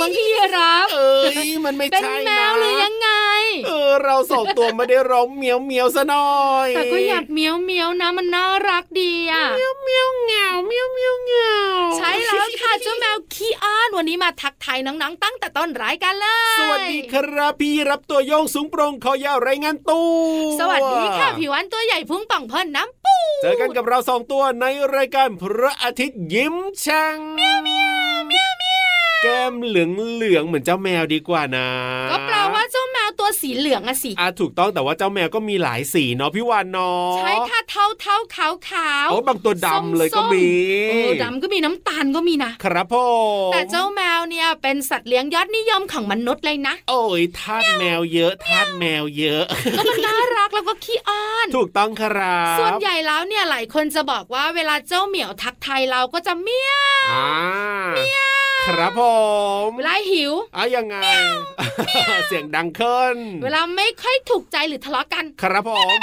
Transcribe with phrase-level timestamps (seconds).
[0.00, 0.70] มันไม่ใช่นะ
[1.92, 3.08] เป็นแมวหรือยังไง
[3.66, 11.56] เออเราสองตัวไม่ได้ร้องเมียวเมียวซะหน่อยแต่ก็อยากเมียวเมียวนะมันน่ารักดีอะเมียวเมียวเงาเมียวเมียวเงา
[11.96, 20.08] ใช่แล้วค่ะเจ้าแมวขี้อ้อนวันนี้มาทักทายน้องๆตั้งแต่ต้นรายการเลยสวัสดีครับพี่รับตัวโยงสูงโปร่งคอยาวรายงานตู้
[20.60, 28.79] สวัสดีค่ะผิววันตัวใหญ่พุ่งป่องพ่นน้ำปูเจอกันกับเราสองตัวในรายการพระอาทิตย์ยิ้มช่างเมียวเมียวเมียวเมียวแก้ม
[29.66, 31.68] เหลืองเหลืองเหมือนเจ้าแมวดีกว่านะ
[32.10, 40.48] ก็แปลว่าเจ้าแมวตัวสีเหลืองอะสิอะถูกต้องแต่ว่าเจ้าแมวก็มีหลายสีเนาะพี่วานเนาะใช่ค่ะเทาเทาขาวขาวโอ้บางตัวดำเลยก็มี
[40.88, 43.04] โอ้ดำก็มีน้ำตาลก็มีนะครับพ่อ
[43.52, 49.44] แต่เจ้าแมวเนี่ยเป็นสัตว์เลี้ยงยอดนิยมของมนุษย์เลยนะ โอ้ยทาสแมวเยอะทาสแมวเยอะ
[49.76, 56.72] ก็มันน่ารักแล้วก็ขี้อ้อนถูกต้องครับส่วนใหญ่แล้วเนี่ยหลายคนจะบอกว่าเวลาเจ้าเหมียวทักทายเราก็จะเมี้ย
[57.04, 57.06] ว
[57.94, 59.02] เมี้ยว ครับผ
[59.66, 60.96] มเวลาหิวอะยังไง
[62.26, 65.96] เสียงดังขึ้น เวลาไม่ค่อยถูกใจหรือทะเลาะกัน ครับผม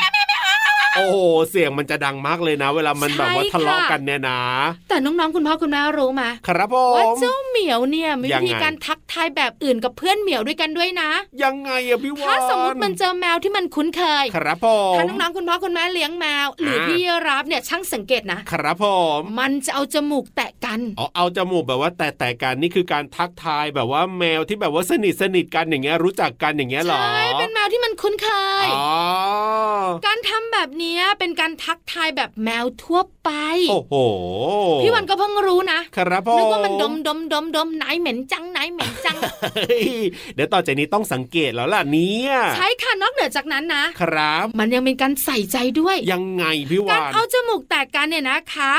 [0.97, 1.17] โอ้โห
[1.49, 4.41] เสียงมันจะดังมากเลยนะ เวลามันแบบว่าทะเลาะกันเนี่ยนะ
[4.89, 11.09] แต่น้องๆคุณพ่อคุณแม่รู้ไหมครับผมว่าเจ้าเหมียวเนี่ยมีวิธีการทักทายแบบอื่นกับเพื่อนเหมียวด้วยกันด้วยนะ
[11.43, 18.85] ยังไงอะพี่วานถ้าสมมติมันเจอแมวที่มันคุ้นเคย ครับผมถ้าน้องๆคุณพ่อคุณแม่เลี้ยงแมว หรือพี่รับเนี่ยช่างสังเกตนะ ครับผ
[19.17, 28.29] มมันจะเอาจมูกแตะกันอ๋อเอาจมูกแบบว่าแตะแตะกันนี่คือการทักทายแบบว่าแมวที่แบบว่าสนิทสนิทกันอย่างเงี้ยรู้จักกันอย่างเงี้ยหรอใช่เป็นแมวที่มันคุ้นเค
[28.65, 28.89] ยอ๋อ
[30.05, 30.86] การทำแบบนี้
[31.19, 33.29] เป็นการทักทายแบบแมวทั่วไป
[33.69, 33.93] โอ้โห
[34.81, 39.17] พี่วันก็เพิ่งรู้นะครับพ่อนึกว่ามันดมดมดมดมไหนเหม็นจังไหนเหม็นจัง
[40.35, 48.73] เดี๋ยวต่อจากนี้ต้องสังเกตแล้วล่ะเนี่ยใช่ค่ะนอกเหนือจากนั้นนะ ครับ มันยังเป็นการใส่ใจด้วย ยังไงพี่วานการเอาจมูกแตกกันเนี่ยนะคะ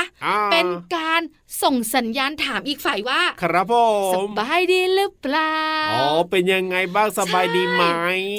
[0.51, 1.21] เป็นการ
[1.63, 3.73] ส่งสัญญาณถามอีกฝ่ายว่า ครับผ
[4.11, 5.55] มสบายดีหรือเปล่า
[5.91, 7.83] อ๋อ เป็นยังไงบ้างสบายดีไหม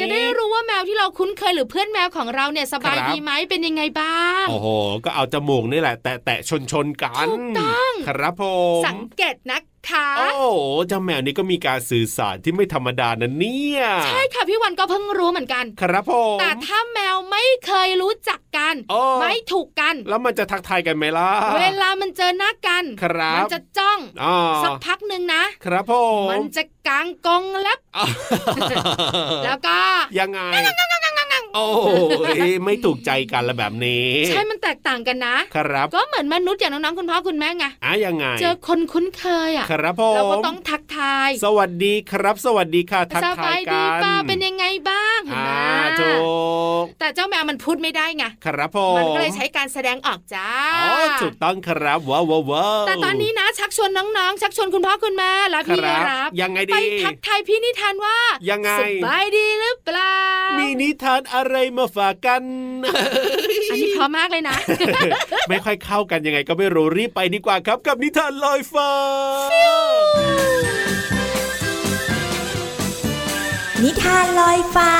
[0.00, 4.68] จะได้รู้ว่าแมวที่เราคุ้นเคยหรือเพื่อนแมวของเราเนี่ยสบายดีไหมเป็นยังไงบ้าง โอ้โห
[5.04, 8.44] ก็เอาจมูกนี่แหละ แตะแตะชนชนกัน ถูกต้อง ครับผ
[8.80, 10.28] ม สังเกตนะ คะโอ้
[10.88, 18.74] เจ้าแมวนี่ก็มีการสื่อสารที่ไม่ธรรมดานะเนี่ย ใช่ค่ะพี่วันก็เพิ่งรู้เหมือนกัน ครับผมแต่ถ้าแมวไม่เคยรู้จักกัน
[19.20, 21.30] ไม่ถูกกัน แล้วมันจะทักทายกันไหมล่ะ
[21.60, 23.98] เวลามันเจอหน้ากัน ครับ มันจะจ้อง
[24.64, 25.92] สักพักหนึ่งนะ ครับผ
[26.26, 27.80] มมันจะกางกองเล็บ
[29.44, 29.78] แล้วก็
[30.18, 31.66] ยังไงโอ้
[32.38, 45.54] ยไม่ถูกใจกันละแบบนี้ ใช่มันแตกต่างกันนะ ครับ ก็เหมือนมนุษย์อย่างน้องๆคุณพ่อคุณแม่ไงอะยังไง เจอคนคุ้นเคยอะครับผมเราก็ต้องทักทาย สวัสดีครับ สวัสดีค่ะทักทายกันสบายดีป้าเป็นยังไงบ้างอ่า
[46.00, 46.12] ถู
[46.82, 50.48] กแต่เจ้าแมวมันพูดไม่ได้ไงครับผมมันก็เลยใช้การแสดงออกจ้า
[50.82, 55.80] อ๋อถูกต้องครับว้าวว้าวแต่ตอนนี้นะชักชวนน้องๆชักชวนคุณพ่อคุณแม่และพี่
[56.10, 58.18] รับยังไงดีไปทักทายพี่นิทานว่า
[58.50, 60.19] ยังไงสบายดีหรือเปล่า
[60.58, 62.42] มีนิทานอะไรมาฝากกัน
[63.70, 64.56] อันนี้พอมากเลยนะ
[65.48, 68.90] ไม่ค่อยเข้ากันยังไงก็ไม่รู้รีบไปดีกว่าครับ กับนิทานลอยฟ้า
[73.82, 74.92] นิทานลอยฟ้า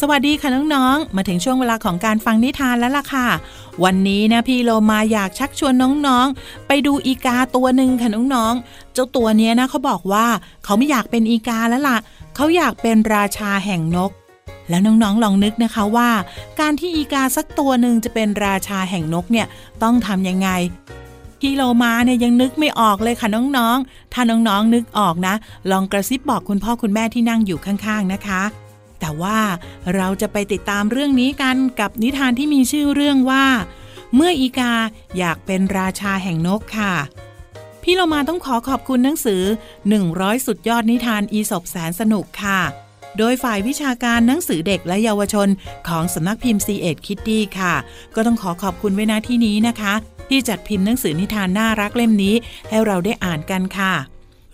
[0.00, 3.26] สวัสดีค่ะน้องๆ มาถึงช่วงเวลาของการฟังนิทานแล้วล่ะค่ะ
[3.84, 5.74] วันนี้นะพี่โลมาอยากชักชวน
[6.06, 10.26] น้องๆ ไปดูอีกาตัวหนึ่งค่ะน้องๆ เจ้าตัวนี้นะเขาบอกว่า
[10.64, 11.98] เขาไม่อยากเป็นอีกาแล้วล่ะ
[12.36, 14.10] เขาอยากเป็นราชาแห่งนก
[14.68, 16.10] แล้วน้องๆลองนึกนะคะว่า
[16.60, 19.46] การที่อีกาสักตัวหนึ่งจะเป็นราชาแห่งนกเนี่ย
[19.82, 20.48] ต้องทำยังไง
[21.40, 25.34] พี่โลมาเนี่ยยังนึกไม่ออกเลยค่ะน้องๆ ถ้าน้องๆนึกออกนะ
[25.70, 28.42] ลองกระซิบบอกคุณพ่อคุณแม่ที่นั่งอยู่ข้างๆนะคะ
[29.00, 29.38] แต่ว่า
[29.94, 33.46] เราจะไปติดตามเรื่องนี้กันกับนิทานที่มีชื่อเรื่องว่า
[34.14, 34.74] เมื่ออีกา
[35.18, 36.94] อยากเป็นราชาแห่งนกค่ะ
[37.82, 39.42] พี่เรามาต้องขอขอบคุณหนังสือ
[39.94, 42.60] 100 สุดยอดนิทานอีสบแสนสนุกค่ะ
[43.18, 45.48] โดยฝ่ายวิชาการหนังสือเด็กและเยาวชน
[45.88, 47.74] ของสำนักพิมพ์ c ีเอ็ดคิตตี้ค่ะ
[48.14, 49.94] ก็ต้องขอขอบคุณไว้ณที่นี้นะคะ
[50.28, 52.34] ที่จัดพิมพ์หนังสือนิทานน่ารักเล่มนี้
[52.68, 53.94] ให้เราได้อ่านกันค่ะ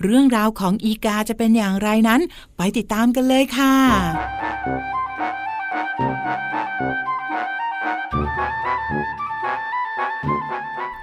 [0.02, 2.20] เรื่องราวของอีกาจะเป็นอย่างไรนั้น
[2.56, 3.75] ไปติดตามกันเลยค่ะ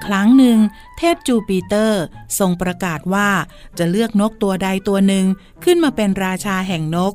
[0.05, 0.57] ครั้งหนึ่ง
[0.97, 2.03] เทพจูปิเตอร์
[2.39, 3.29] ทรงประกาศว่า
[3.77, 5.25] จะเลือกนกตัวใดตัวหนึ่ง
[5.63, 7.13] ขึ้นมาเป็นราชาแห่งนก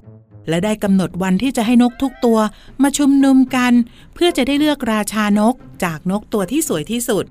[0.49, 2.39] และได้กำหนดวันที่จะให้นกทุกตัว
[2.83, 3.73] มาชุมนุมกัน
[4.15, 7.25] เพื่อจะได้เลือกราชานกจากนกตัวที่สวยที่สุด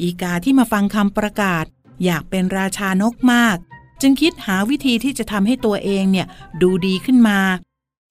[0.00, 1.64] อีกาที่มาฟังคำประกาศ
[2.04, 3.56] อยากเป็นราชานกมาก
[4.00, 6.26] จึงคิดหาวิธีที่จะทำให้ตัวเองเนี่ย
[6.62, 7.40] ดูดีขึ้นมา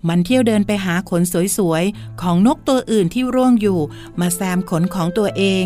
[0.08, 1.22] มันเที่ยวเดินไปหาขน
[1.58, 3.80] สวยๆ ของนกตัวอื่นที่ร่วงอยู่
[4.20, 5.66] มาแซมขนของตัวเอง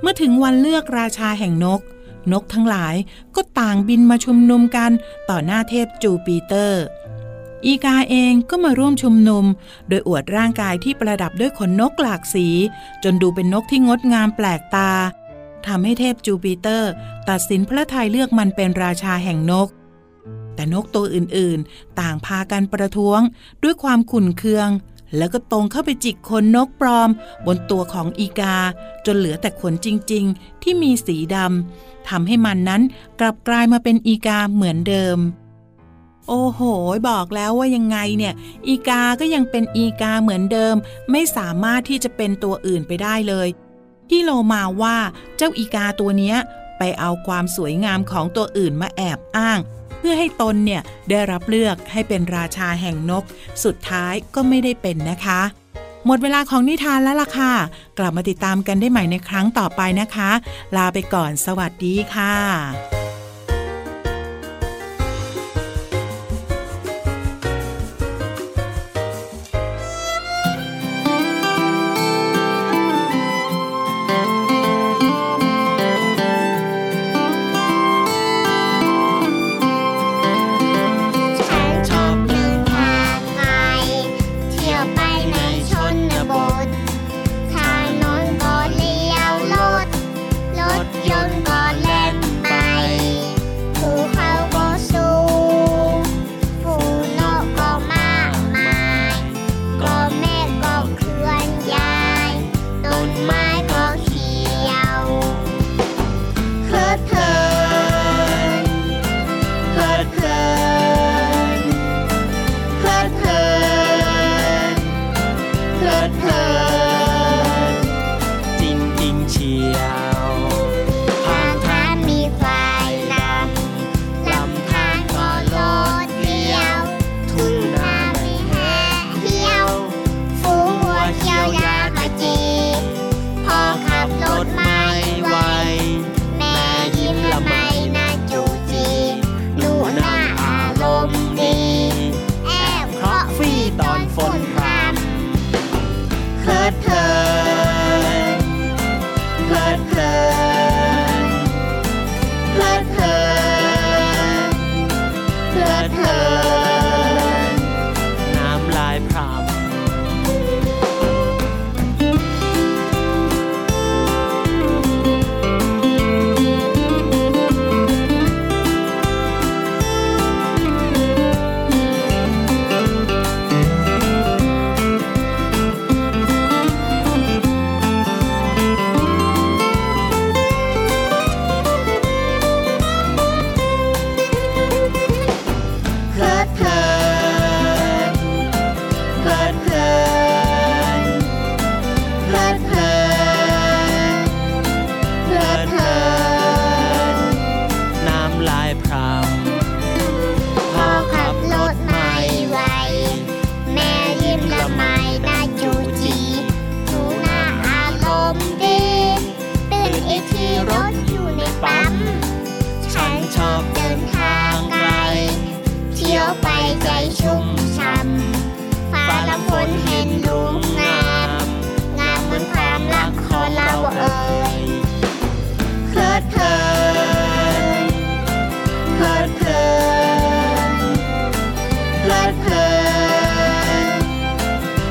[0.00, 1.80] เมื่อถึงวันเลือกราชาแห่งนก
[2.32, 2.94] นกทั้งหลาย
[3.34, 4.90] ก็ต่างบินมาชุมนุมกัน
[5.28, 6.82] ต่อหน้าเทพจูปิเตอร์
[7.64, 9.44] อีกาเองก็มาร่วมชุมนุม
[9.88, 12.48] โดยอวดร่างกายที่ประดับด้วยขนนกหลากสี
[13.02, 14.90] จนดูเป็นนกที่งดงามแปลกตา
[15.66, 16.90] ทำให้เทพจูปิเตอร์
[17.28, 19.68] ตัดสินพระทัยเลือกมันเป็นราชาแห่งนก
[20.54, 23.20] แต่นกตัวอื่นๆ ต่างพากันประท้วง
[23.62, 24.68] ด้วยความขุ่นเคือง
[25.16, 27.10] แล้วก็ตรงเข้าไปจิกขนนกปลอม
[27.46, 28.56] บนตัวของอีกา
[29.06, 32.82] จนเหลือแต่ขนจริง ๆ ที่มีสีดำทำให้มันนั้น
[33.20, 35.18] กลับกลายมาเป็นอีกาเหมือนเดิม
[36.28, 36.60] โอ้โห
[37.08, 38.34] บอกแล้วว่ายังไงเนี่ย
[38.66, 40.74] อีกาก็ยังเป็นอีกาเหมือนเดิม
[41.10, 43.48] ไม่สามารถที่จะเป็นตัวอื่นไปได้เลย
[44.10, 44.96] ที่โลมาว่า
[45.36, 46.36] เจ้าอีกาตัวเนี้ย
[46.78, 49.58] ไปเอาความสวยงามของตัวอื่นมาแอบอ้าง
[49.98, 53.24] เพื่อให้ตนเนี่ยได้รับเลือกให้เป็นราชาแห่งนก
[53.64, 55.40] สุดท้ายก็ไม่ได้เป็นนะคะ
[56.06, 57.52] หมดเวลาของนิทานแล้วล่ะค่ะ
[57.98, 60.30] กลับมาติดตามกันได้ใหม่ในครั้งต่อไปนะคะ
[60.76, 63.09] ลาไปก่อนสวัสดีค่ะ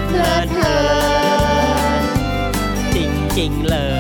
[0.10, 0.78] เพลิดเพลิ
[2.02, 2.04] น
[2.96, 2.98] จ
[3.40, 3.99] ริงๆเลย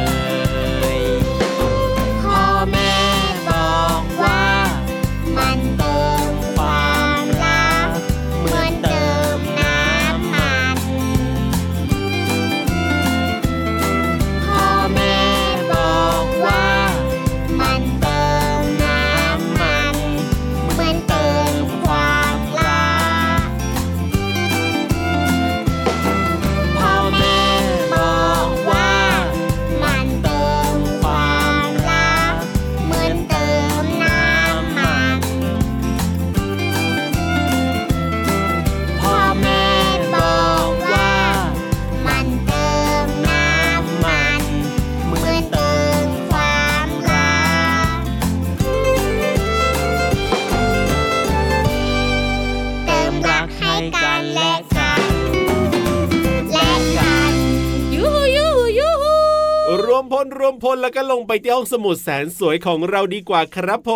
[60.19, 63.91] รวมพลรวมพลแล้วก็ลงไปที่ห้องสมุดแสนสวยของเราดีกว่าครับผ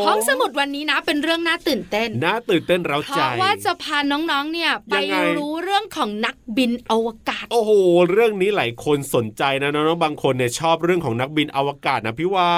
[0.00, 7.70] มห้องสมุดวันนี้นะ เป็นเรื่องน่าตื่นเต้นน่าตื่นเต้นเราเพใจราะว่าจะพาน้องๆเนี่ยไปยังไงรู้เรื่องของนักบินอวกาศ โอ้โห
[8.10, 12.54] เรื่องนี้หลายคนสนใจนะน้องๆบางคนเนี่ยชอบเรื่องของนักบินอวกาศนะพี่วา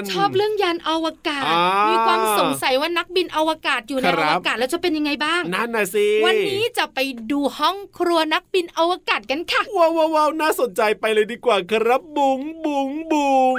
[0.00, 6.98] นชอบเรื่องยานอวกาศอ่ามีมีความสงสัยว่านักบินอวกาศอยู่ในครัอบวกาศแล้วจะเป็นยังไงบ้างนั่นนะสิวันนี้จะไป
[7.32, 13.56] ดูห้องครัวนักบินอวกาศกันค่ะว้าวว้าวว้าวน่าสนใจไปเลยดีกว่าครับบุ๋งบุ๋งบุ๋ง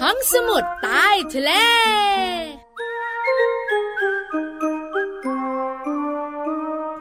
[0.00, 1.50] ห้องสมุดใต้ทะเล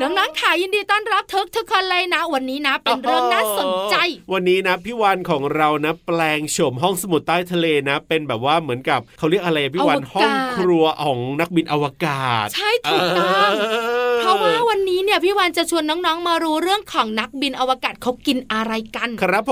[0.01, 3.95] น้องๆค่ะยินดีต้อนรับทุกทุกๆคนเลยนะ วันนี้นะ เป็นเรื่องน่าสนใจ
[4.33, 13.63] วันนี้นะพี่วานของเรานะ แปลงโฉมห้องสมุดใต้ทะเลนะ เป็นแบบว่าเหมือนกับเขาเรียกอะไรอะพี่วานอวกาศห้องครัวของนักบินอวกาศ ใช่ถูกต้องอ
[14.03, 19.51] อ เพราะว่าวันนี้เนี่ยพี่วานจะชวนน้องๆมารู้เรื่องของนักบินอวกาศเขากินอะไรกัน ครับผ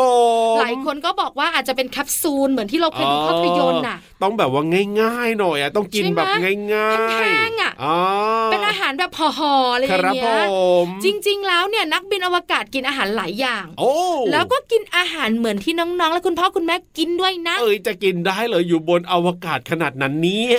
[0.55, 4.63] มหลายคนก็บอกว่าอาจจะเป็นแคปซูลเหมือนที่เราเคยดูภาพยนตร์น่ะ ต้องแบบว่า
[5.01, 6.27] ง่ายๆหน่อยอะต้องกินใช่ไหมแบบ
[6.73, 7.97] ง่ายๆแห้งๆอะอ๋อ
[8.51, 10.45] เป็นอาหารแบบห่อๆอะไรอคย่างรับเงี้ผย
[10.85, 13.93] มจริง ๆ แล้วเนี่ยนักบินอวกาศกินอาหารหลายอย่างโอ้
[14.31, 20.57] แล้วก็กินอาหารเหมือนที่น้องๆ และคุณพ่อคุณแม่กินด้วยนะ เอ้ยจะกินได้เลยอยู่บนอวกาศขนาดนั้นเนี่ย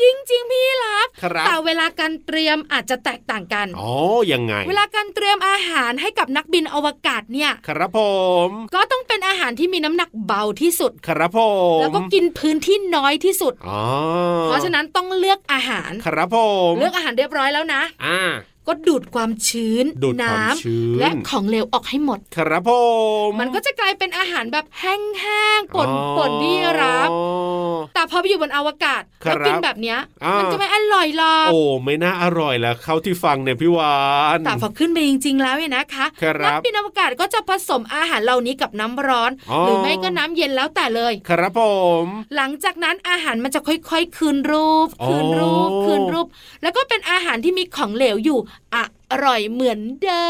[0.00, 3.92] จริง ๆ พี่รับครับแต่เวลาการเตรียมอาจจะแตกต่างกันอ๋อ
[4.32, 8.00] ยังไง เวลาการเตรียมอาหารให้กับนักบินอวกาศเนี่ย ครับผ
[8.46, 11.40] ม ก็ต้องเป็นอาหารที่มีน้ำหนักเบาที่สุด ครับผ
[11.76, 13.82] มแล้วก็กินพื้นที่น้อยที่สุดอ๋อ
[14.44, 16.38] เพราะฉะนั้นต้องเลือกอาหาร ครับผ
[16.70, 18.20] ม เลือกอาหารเรียบร้อยแล้วนะ อ่า
[18.68, 22.70] ก็ดูดความชื้นดูดความน้ำชื้นและของเหลวออกให้หมด ครับผ
[23.26, 27.08] มมันก็จะกลายเป็นอาหารแบบแห้งๆป่นอ๋อป่นที่รับ
[27.94, 29.98] แต่พอไปอยู่บนอวกาศครับแล้วกินแบบเนี้ย
[30.38, 33.94] มันจะไม่อร่อยหรอกโอ้ไม่น่าอร่อยแล้วเข้าที่ฟังเนี่ยพี่วา
[34.36, 41.60] นแต่พอขึ้นไปจริง ๆ แล้วเนี่ยนะคะครับนับินอวกาศก็จะผสมอาหารเหล่านี้กับน้ำร้อนอ๋อหรือไม่ก็น้ำเย็นแล้วแต่เลย ครับผ
[42.04, 42.06] ม
[42.36, 46.26] หลังจากนั้นอาหารมันจะค่อยๆคืนรูปอ๋อคืนรูปคืนรูป
[46.62, 48.38] แล้วก็เป็นอาหารที่มีของเหลวอยู่
[48.72, 50.26] a อร่อยเหมือนเดิ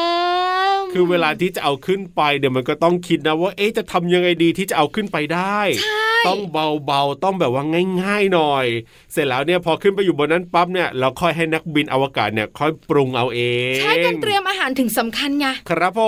[0.79, 7.63] ม คือเวลาที่จะเอาขึ้นไปเดี๋ยวมันก็ต้องคิดนะว่าเอ๊ะจะทำยังไงดีที่จะเอาขึ้นไปได้ใช่ต้องเบาๆ ต้องแบบว่า
[8.03, 8.67] ง่ายๆหน่อย
[9.13, 13.41] เสร็จแล้วเนี่ยพอขึ้นไปอยู่บนนั้นปั๊บเนี่ยเราค่อยให้นักบินอวกาศเนี่ยค่อยปรุงเอาเอ
[13.75, 16.01] ง ใช่การเตรียมอาหารถึงสำคัญไงครับผ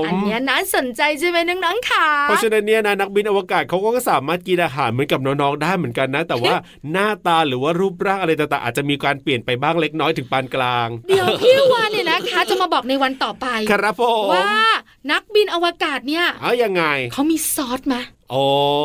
[0.00, 6.54] มอันเนี้ยน่าสนใจใช่ไหมน้องๆค่ะ เพราะฉะนั้นเนี่ยนะนักบินอวกาศเขาก็สามารถกินอาหารเหมือนกับน้องๆได้เหมือนกันนะ แต่ว่า
[6.92, 14.50] หน้าตาหรือว่ารูปร่างอะไรต่างๆอาจจะมีการเปลี่ยนไปบ้างเล็กน้อยถึงปานกลาง เดี๋ยวพี่วานเนี่ยนะคะจะมาบอกในวันต่อไปครับผมว่า
[15.10, 18.15] นักบินอวกาศเนี่ยเอายังไงเขามีซอสไหมโอ้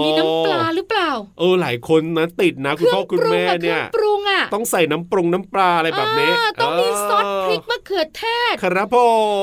[0.04, 8.98] มีน้ำปลาหรือเปล่า เออหลายคนนะติดนะคุณพ่อคุณแม่อะเนี่ยเครื่องปรุงอะต้องใส่น้ำปรุงน้ำปลาอะไรแบบนี้อ่าต้องมีซอสพริกมะเขือเทศ ครับผ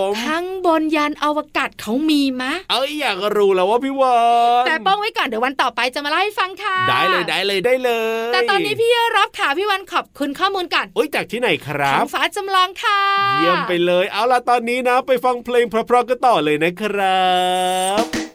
[0.07, 4.17] มข้างบนยานอวกาศเขามีมะ เอ้ยอยากรู้แล้วว่าพี่วา
[4.63, 7.91] นแต่ป้องไว้ก่อนเดี๋ยววันต่อไปจะมาเล่าให้ฟังค่ะ ได้เลยได้เลยได้เล
[8.29, 13.01] ย แต่ตอนนี้พี่รับค่ะพี่วันขอบคุณข้อมูลก่อนโอ้ยจากที่ไหนครัท้บองฟ้าจำลองค่ะ
[13.41, 17.29] เยี่ยมไปเลย เอาล่ะตอนนี้นะ ไปฟังเพลงเพราะๆกันต่อเลยนะครั
[18.03, 18.28] บ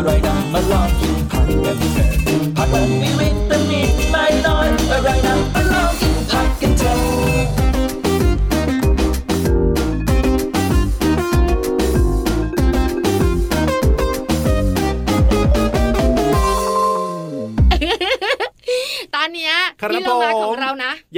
[0.00, 0.29] alright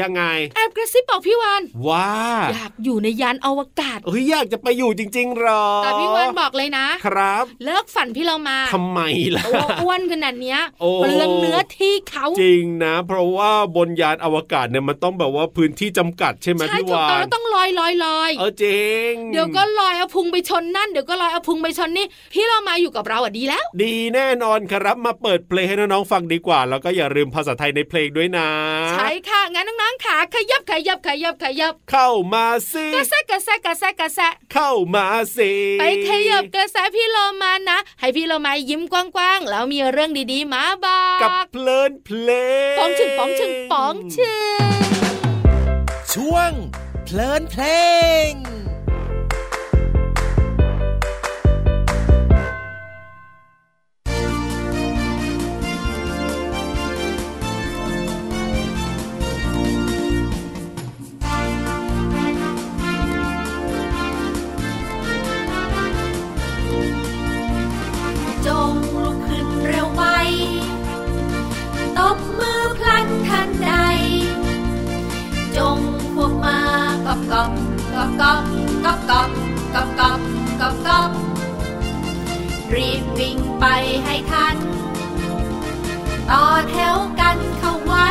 [0.03, 0.23] ยังไง
[0.57, 2.11] แอบกระซิบบอกพี่วานว่า
[2.53, 9.01] อยากอยู่ในยานอวกาศเฮ้ยอยากจะไปอยู่จริงๆหรอแต่พี่วานบอกเลยนะ ครับ เลิกฝันพี่เรามาทำไม
[9.37, 28.49] ล่ะตัวอ้วนขนาดเนี้ยโอ้เปลืองเนื้อที่เขาจริงนะ เพราะว่าบนยานอวกาศเนี่ยมันต้องแบบว่าพื้นที่จำกัดใช่ไหมใช่พี่ถูกวาต้องนแล้วต้องลอยลอยลอยเออจริง เดี๋ยวก็ลอยเอาพุงไปชนนั่นเดี๋ยวก็ลอยเอาพุงไปชนนี่พี่เรามาอยู่กับเราอะดีแล้ว ดีแน่นอนครับมาเปิดเพลงให้น้องๆฟังดีกว่า แล้วก็อย่าลืมภาษาไทยในเพลงด้วยนะ
[28.93, 42.29] ใช่ค่ะงั้นน้องๆขาขยับขยับขยับขยับ เข้ามาสิกระแซะกระแซะกระแซะกระแซะเข้ามาสิไปขยับกระแสพี่โลมานะ ให้พี่โลมายิ้มกว้างๆแล้วมีเรื่องดีๆมาบอกกับเพลินเพล
[42.75, 44.83] งป๋องชึงป๋องชึงป๋องชึง
[46.13, 46.53] ช่วง
[47.05, 47.63] เพลินเพล
[48.29, 48.31] ง
[77.13, 77.51] กอบกอบ
[77.95, 78.41] กอบกอบ
[78.85, 79.29] กอบกอบ
[79.75, 80.19] กอบกอบ
[80.61, 81.11] กอบกอบ
[82.75, 83.65] รีบวิ่งไป
[84.05, 84.57] ให้ทัน
[86.31, 88.09] ต่อแถวกันเข้าไว้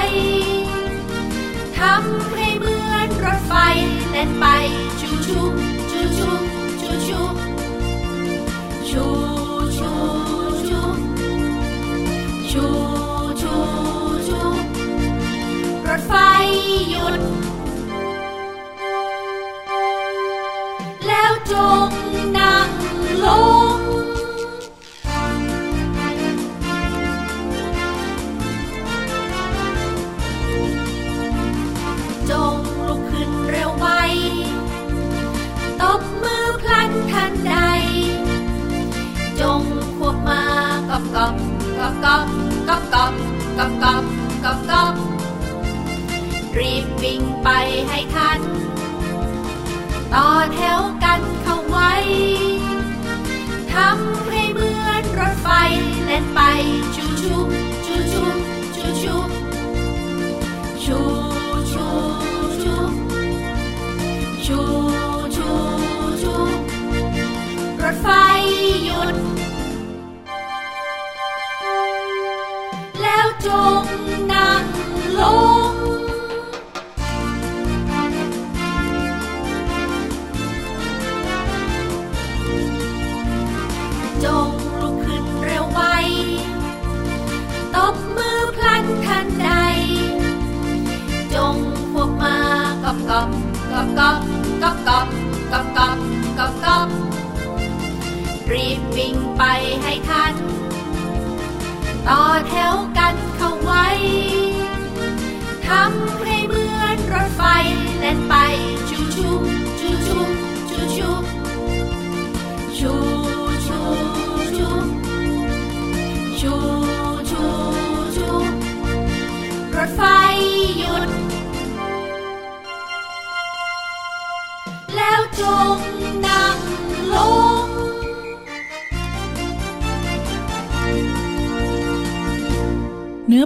[1.77, 3.53] ทำให้เหมือนรถไฟ
[4.09, 4.45] แล่นไป
[4.99, 5.41] ชูชู
[5.91, 6.29] ชูชู
[6.77, 7.21] ชูชู
[8.89, 9.11] ชู
[9.77, 9.91] ชู
[10.67, 10.81] ชู
[12.51, 12.65] ชู
[13.41, 13.53] ชู
[14.27, 14.39] ชู
[15.87, 16.13] รถไฟ
[16.91, 17.21] หยุด
[21.51, 21.53] จ
[21.87, 21.89] ง
[22.37, 22.69] นั่ง
[23.23, 23.25] ล
[23.75, 23.79] ง
[32.29, 33.87] จงลุกขึ้นเร็วไว
[35.81, 37.55] ตบมือพลันทันใด
[39.41, 39.61] จง
[39.97, 40.43] ควบมา
[40.89, 41.33] กอบกอบ
[41.77, 42.21] กอบกอบ
[42.67, 43.11] กอบกอบ
[43.57, 44.03] กอบกอบ
[44.43, 44.93] กอบกอบ
[46.57, 47.49] รีบวิ่งไป
[47.87, 48.39] ให้ทัน
[50.13, 51.91] ต่อแถวกันเข้าไว้
[53.73, 55.47] ทำให้เหมือนรถไฟ
[56.05, 56.39] แล่นไป
[56.95, 57.35] ชูชู
[57.85, 58.23] ชูชู
[58.73, 59.15] ชูชู
[60.83, 60.97] ชู
[61.73, 61.87] ชู
[62.63, 62.75] ชู
[64.45, 64.59] ชู
[65.35, 65.49] ชู
[66.21, 66.33] ชู
[67.81, 68.07] รถไฟ
[68.85, 69.15] หยุด
[73.01, 73.47] แล้วจ
[73.81, 73.83] ง
[74.31, 74.63] นั่ง
[75.19, 75.21] ล
[75.59, 75.60] ง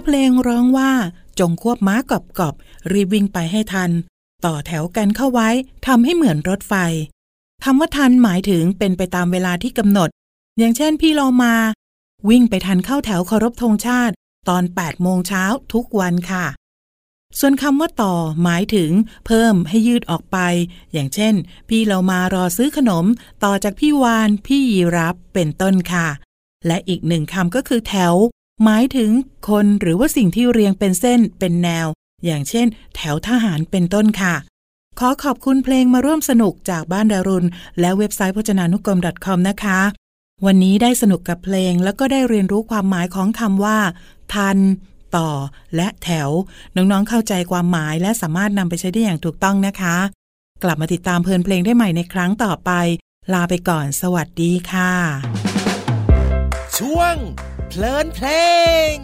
[0.08, 0.92] เพลงร้องว่า
[1.38, 2.54] จงควบม้ากอบกอบ
[2.92, 3.90] รีบวิ่งไปให้ทัน
[4.44, 5.48] ต่อแถวกันเข้าไว้
[5.86, 6.74] ทำให้เหมือนรถไฟ
[7.64, 10.08] คำว่าทันหมายถึงเป็นไปตามเวลาที่กำหนด
[10.58, 11.54] อย่างเช่นพี่โลมา
[12.28, 14.14] วิ่งไปทันเข้าแถวเคารพธงชาติ
[14.48, 16.46] ตอน 8 โมงเช้าทุกวันค่ะ
[17.38, 18.90] ส่วนคำว่าต่อหมายถึง
[19.26, 20.38] เพิ่มให้ยืดออกไป
[20.92, 21.34] อย่างเช่น
[21.68, 23.04] พี่เรามารอซื้อขนม
[23.44, 26.08] ต่อจากพี่วาน พี่ยีรับเป็นต้นค่ะ
[26.66, 28.14] และอีกหนึ่งคำก็คือแถว
[28.64, 29.10] หมายถึง
[29.48, 31.86] คนหรือว่าสิ่งที่เรียงเป็นเส้นเป็นแนว
[32.24, 32.66] อย่างเช่น
[32.96, 34.34] แถวทหารเป็นต้นค่ะ
[34.98, 37.48] ขอขอบคุณเพลงมาร่วมสนุกจากบ้านดารุณ
[37.80, 39.80] และเว็บไซต์พจนานุกรม .com นะคะ
[40.46, 43.78] วันนี้ได้สนุกกับเพลงแล้วก็ได้เรียนรู้ความหมายของคำว่า
[44.34, 44.58] ทัน
[45.16, 45.30] ต่อ
[45.76, 46.30] และแถว
[46.76, 49.96] น้องๆเข้าใจความหมายและสามารถนำไปใช้ได้อย่างถูกต้องนะคะ
[50.62, 52.70] กลับมาติดตามเพลินเพลงได้ใหม่ในครั้งต่อไป
[53.32, 54.92] ลาไปก่อน สวัสดีค่ะ
[56.78, 57.14] ช่วง
[57.70, 58.28] เพลินเพล
[58.94, 58.96] ง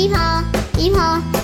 [0.00, 0.42] 一炮，
[0.78, 1.39] 一炮。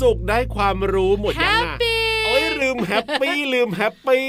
[0.00, 4.28] สุขได้ความรู้หมดแฮยังปอะปี้โอ้ยลืมแฮปปี้ลืมแฮปปี้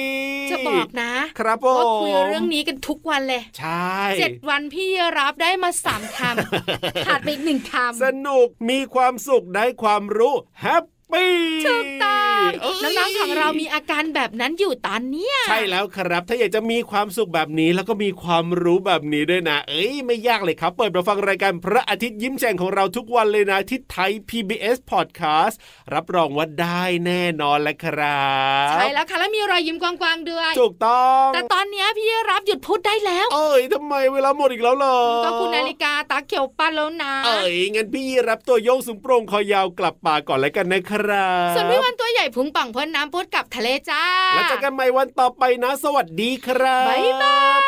[0.51, 4.87] จะบอกนะ ครับผมว่าคุยเรื่องนี้กันทุกวันเลย ใช่เจ็ดวันพี่
[5.19, 11.31] รับได้มาสามคำขาดไปอีกหนึ่งคำสนุกมีความสุขได้ความรู้แฮป ปี้
[11.65, 25.55] ถูกต้องเอ้ยน้องๆของเรามีอาการแบบนั้นอยู่ตอนเนี้ยใช่แล้วครับ ถ้าอยากจะมีความสุขแบบนี้แล้วก็มีความรู้แบบนี้ด้วยนะ เอ้ยไม่ยากเลยครับ เปิดมาฟังรายการพระอาทิตย์ยิ้มแฉ่งของเราทุกวันเลยนะที่ไทย PBS Podcast
[25.93, 28.25] รับรองว่าได้แน่นอนแหละครั
[28.67, 44.03] บใช่แล้วค่ะแล้วมีรอยยิ้มกว้างๆด้วยถูกต้อง แต่ตอนเนี้ยพี่รับหยุดพูดได้แล้ว เอ้ยทำไมเวลาหมดอีกแล้วเหรอก็คุณนาฬิกาตาเขียวปั้นแล้วนะเอ้ยงั้นพี่รับตัวโยงสูงโปร่งคอยาวกลับป่าก่อนแล้วกันนะครับส่วนพี่วันตัวใหญ่พุงป่องพ้นน้ำพุดกับทะเลจ้า
[44.35, 47.59] แล้วเจอกันใหม่วันต่อไปนะ สวัสดีครับบ๊ายบาย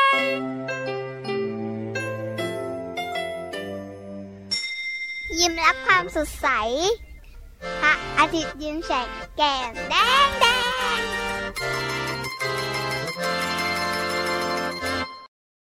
[5.40, 6.48] ยิ้มรับความสดใส
[7.82, 10.46] พระอาทิตย์ยิ้มแฉกแก้มแดงแด
[10.98, 11.00] ง